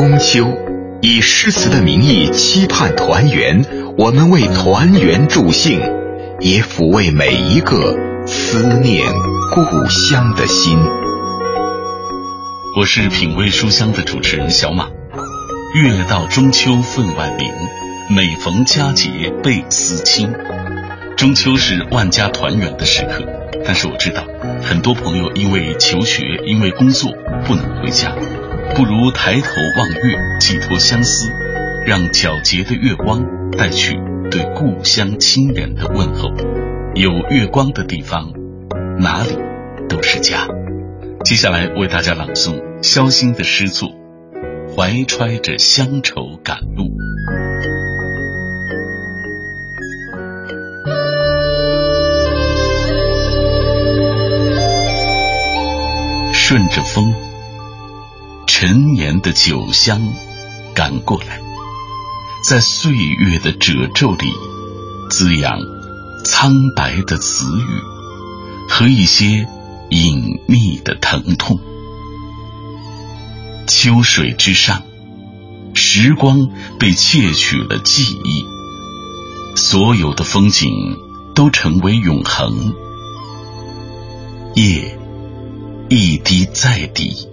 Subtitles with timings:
[0.00, 0.56] 中秋，
[1.02, 3.62] 以诗词的名义期盼团圆，
[3.98, 5.78] 我们为团圆助兴，
[6.40, 7.94] 也抚慰每一个
[8.26, 9.06] 思念
[9.54, 10.78] 故乡的心。
[12.78, 14.86] 我是品味书香的主持人小马。
[15.74, 17.52] 月到中秋分外明，
[18.08, 20.32] 每逢佳节倍思亲。
[21.18, 23.22] 中秋是万家团圆的时刻，
[23.66, 24.24] 但是我知道，
[24.62, 27.12] 很多朋友因为求学、因为工作
[27.44, 28.14] 不能回家，
[28.74, 31.30] 不如抬头望月，寄托相思，
[31.84, 33.22] 让皎洁的月光
[33.56, 33.98] 带去
[34.30, 36.30] 对故乡亲人的问候。
[36.94, 38.32] 有月光的地方，
[38.98, 39.36] 哪里
[39.88, 40.48] 都是家。
[41.24, 43.88] 接下来为大家朗诵肖星的诗作
[44.74, 46.84] 《怀揣着乡愁赶路》。
[56.32, 57.14] 顺着风，
[58.62, 60.12] 陈年的酒香
[60.74, 61.40] 赶过来，
[62.44, 64.30] 在岁月的褶皱里
[65.08, 65.58] 滋养
[66.26, 69.48] 苍白的词语和一些
[69.88, 71.58] 隐秘的疼痛。
[73.66, 74.82] 秋水之上，
[75.72, 78.44] 时光被窃取了记忆，
[79.56, 80.68] 所有的风景
[81.34, 82.74] 都成为永恒。
[84.54, 84.98] 夜。
[85.88, 87.26] 一滴再滴，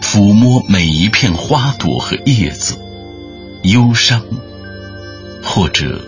[0.00, 2.78] 抚摸每一片花朵和叶子，
[3.62, 4.22] 忧伤
[5.42, 6.00] 或者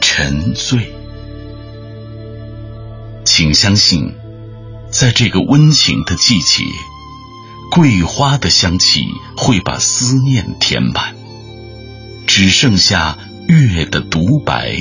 [0.00, 0.92] 沉醉。
[3.24, 4.14] 请相信，
[4.90, 6.64] 在这个温情的季节，
[7.70, 9.04] 桂花的香气
[9.36, 11.14] 会把思念填满，
[12.26, 14.76] 只剩下月的独白，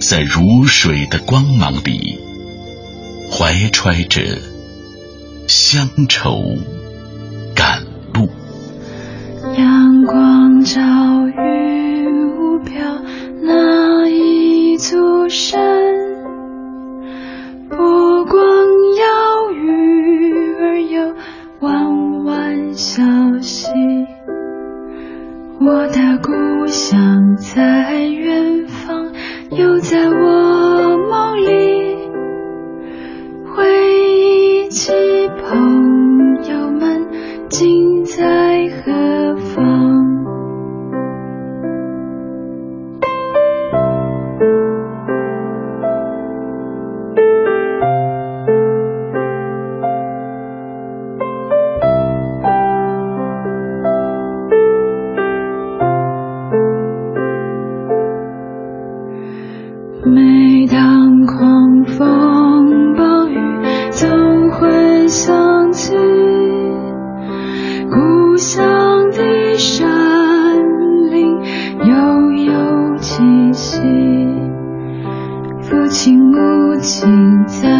[0.00, 2.18] 在如水的光芒里，
[3.30, 4.38] 怀揣着。
[5.46, 6.56] 乡愁
[10.64, 10.80] 朝
[11.28, 12.98] 云雾飘，
[13.42, 15.60] 那一座山，
[76.34, 77.73] 父亲母亲在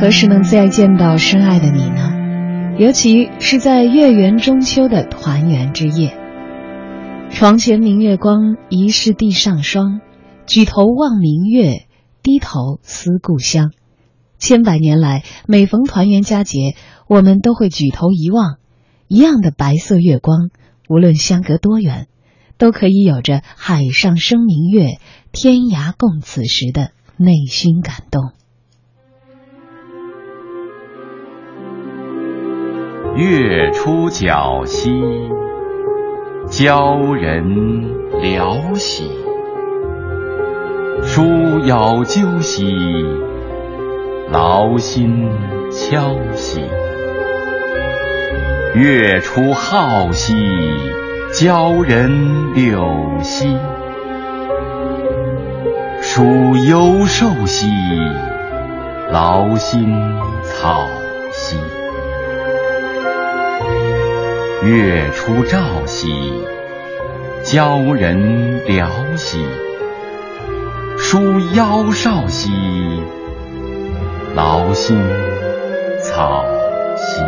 [0.00, 2.76] 何时能再见到深爱的你呢？
[2.78, 6.16] 尤其是在月圆中秋的团圆之夜。
[7.30, 10.00] 床前明月光，疑是地上霜。
[10.46, 11.86] 举头望明月，
[12.22, 13.72] 低头思故乡。
[14.38, 16.76] 千百年来，每逢团圆佳节，
[17.06, 18.56] 我们都会举头一望，
[19.06, 20.48] 一样的白色月光，
[20.88, 22.06] 无论相隔多远，
[22.56, 24.98] 都可以有着“海上生明月，
[25.30, 28.32] 天涯共此时”的内心感动。
[33.16, 34.88] 月出皎兮，
[36.48, 37.90] 鲛人
[38.22, 39.10] 聊兮；
[41.02, 42.72] 书遥究兮，
[44.30, 45.28] 劳心
[45.72, 46.62] 敲兮。
[48.74, 50.32] 月出皓兮，
[51.32, 52.78] 鲛人柳
[53.22, 53.58] 兮；
[56.00, 56.24] 书
[56.64, 57.66] 犹寿兮，
[59.10, 59.92] 劳心
[60.44, 60.86] 草
[61.32, 61.79] 兮。
[64.62, 66.08] 月出照兮，
[67.42, 69.38] 鲛人聊兮；
[70.98, 72.50] 书腰少兮，
[74.36, 75.02] 劳心
[76.02, 76.44] 草
[76.94, 77.22] 兮。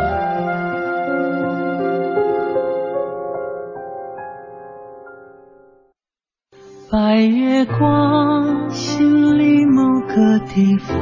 [6.91, 10.95] 白月光，心里某个地方，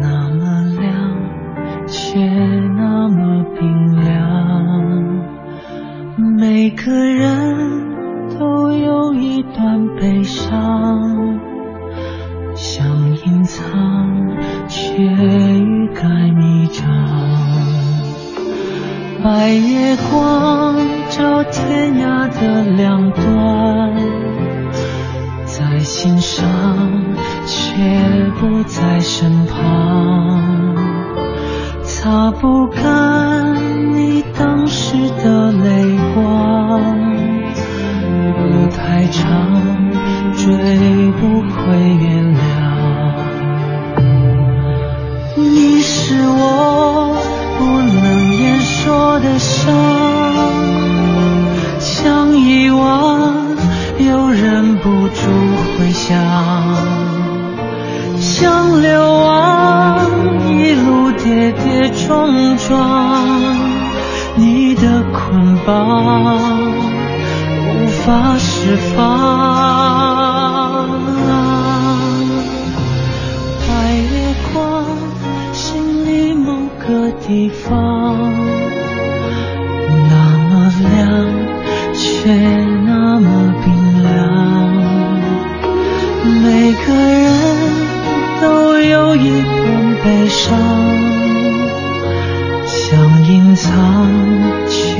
[0.00, 0.59] 那么，
[2.12, 2.18] 却
[2.76, 4.10] 那么冰凉。
[6.40, 11.38] 每个人都有一段悲伤，
[12.56, 12.84] 想
[13.24, 13.62] 隐藏，
[14.66, 16.02] 却欲盖
[16.32, 16.84] 弥彰。
[19.22, 20.74] 白月光
[21.10, 23.94] 照天涯的两端，
[25.44, 26.44] 在心上，
[27.46, 30.89] 却不在身旁。
[32.02, 36.80] 擦不干你当时的泪光，
[38.48, 39.28] 路太长，
[40.34, 40.46] 追
[41.20, 42.40] 不回原谅。
[45.36, 47.14] 你是我
[47.58, 47.64] 不
[48.00, 49.70] 能言说的伤，
[51.78, 53.34] 想遗忘
[53.98, 55.20] 又忍不住
[55.76, 56.16] 回想，
[58.18, 59.09] 想流
[62.10, 63.56] 冲撞，
[64.34, 66.58] 你的捆绑
[67.68, 68.98] 无法释放。
[73.68, 74.84] 白月光，
[75.52, 78.18] 心里某个地方，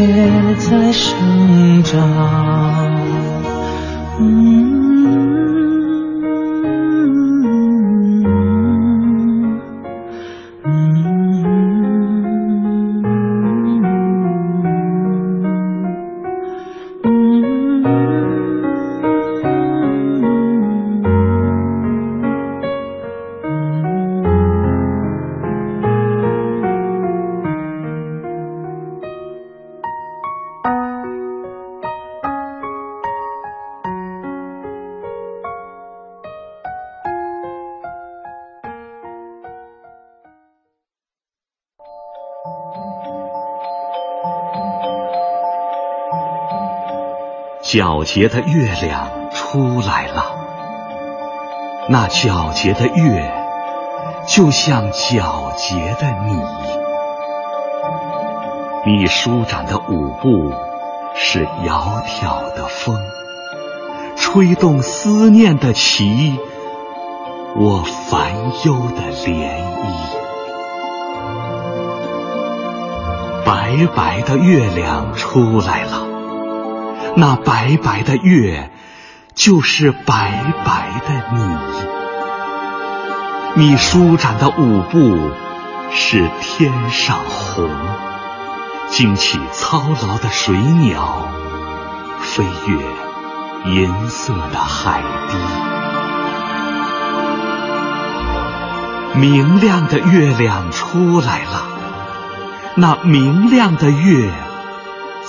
[0.01, 2.90] 也在生长。
[47.73, 50.25] 皎洁的月亮出来了，
[51.89, 53.33] 那皎洁的月，
[54.27, 56.43] 就像皎洁的你。
[58.85, 60.53] 你舒展的舞步，
[61.15, 62.97] 是窈窕的风，
[64.17, 66.41] 吹动思念的旗，
[67.55, 68.33] 我烦
[68.65, 69.49] 忧的涟
[69.79, 69.87] 漪。
[73.47, 76.10] 白白的月亮出来了。
[77.17, 78.71] 那白白的月，
[79.35, 81.43] 就是白白的你。
[83.57, 85.31] 你舒展的舞步，
[85.91, 87.69] 是天上虹，
[88.89, 91.29] 惊起操劳的水鸟，
[92.21, 95.37] 飞越银色的海堤。
[99.19, 101.65] 明亮的月亮出来了，
[102.77, 104.31] 那明亮的月。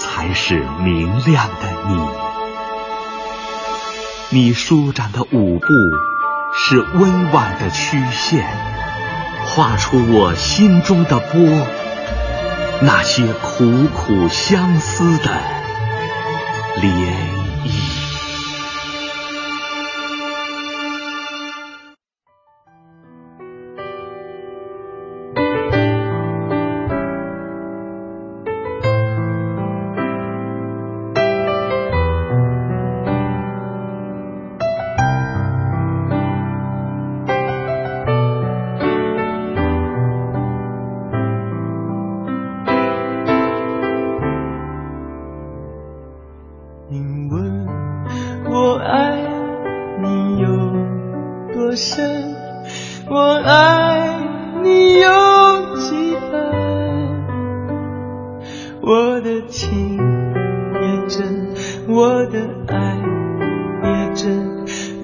[0.04, 2.10] 才是明亮的你，
[4.32, 5.68] 你舒展的舞步
[6.56, 8.48] 是温婉的曲线，
[9.46, 11.40] 画出我心中的波，
[12.82, 15.30] 那些苦苦相思的
[16.78, 16.88] 涟
[17.68, 18.01] 漪。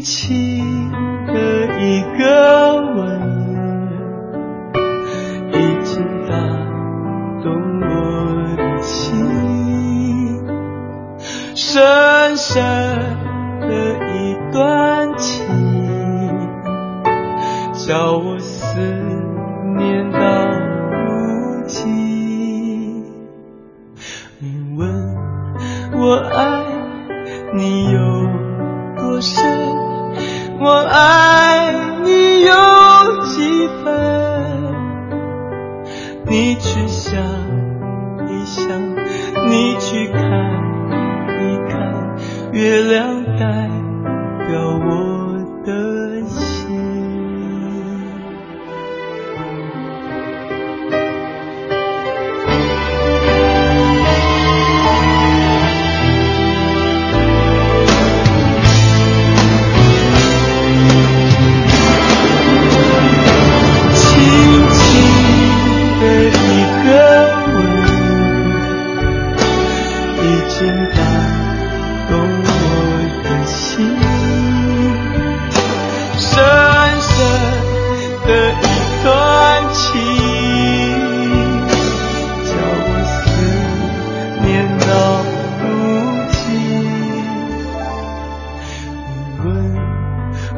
[0.00, 0.34] 起
[29.22, 29.40] 是，
[30.58, 31.51] 我爱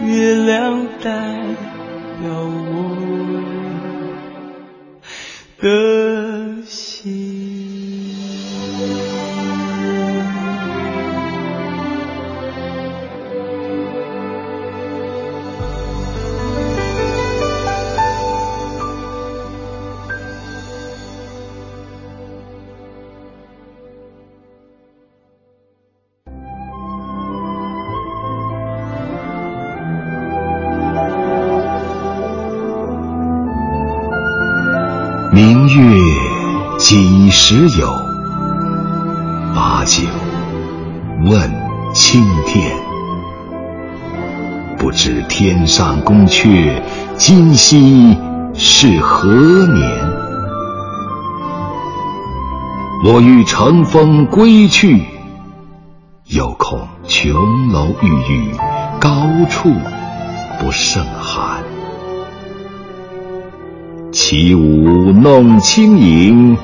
[0.00, 1.10] 月亮代
[2.20, 3.16] 表我。
[5.58, 6.15] 的
[36.88, 37.92] 几时有？
[39.56, 40.04] 把酒
[41.24, 41.52] 问
[41.92, 42.76] 青天。
[44.78, 46.80] 不知天上宫阙，
[47.16, 48.16] 今夕
[48.54, 49.26] 是何
[49.66, 49.84] 年？
[53.04, 55.02] 我欲乘风归去，
[56.26, 58.52] 又恐琼楼玉宇，
[59.00, 59.10] 高
[59.50, 59.72] 处
[60.60, 61.64] 不胜寒。
[64.12, 66.56] 起舞弄清影。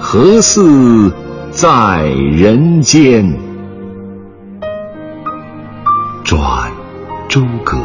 [0.00, 1.12] 何似
[1.50, 3.36] 在人间？
[6.24, 6.70] 转
[7.28, 7.76] 朱阁，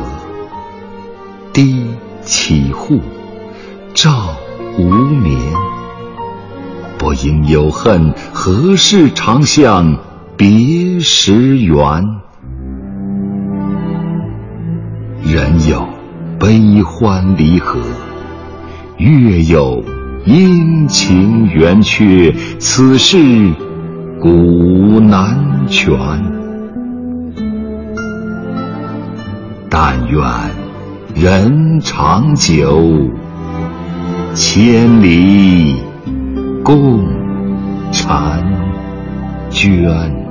[1.52, 1.86] 低
[2.24, 3.00] 绮户，
[3.94, 4.36] 照
[4.78, 5.38] 无眠。
[6.98, 9.98] 不应有恨，何事长向
[10.38, 12.06] 别时圆？
[15.24, 15.86] 人有
[16.40, 17.80] 悲欢离合，
[18.98, 19.84] 月有。
[20.26, 23.18] 阴晴圆缺，此事
[24.22, 25.94] 古难全。
[29.70, 30.22] 但愿
[31.14, 32.82] 人长久，
[34.34, 35.76] 千里
[36.64, 37.06] 共
[37.92, 38.42] 婵
[39.50, 40.23] 娟。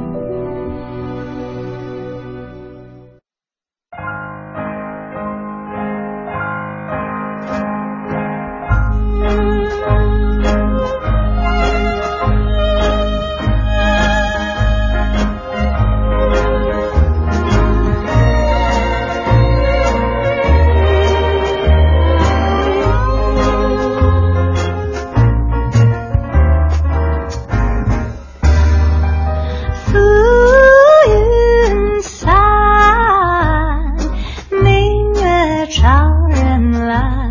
[36.93, 37.22] nada.